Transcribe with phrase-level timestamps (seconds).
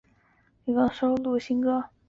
[0.91, 1.83] 收录五首新歌。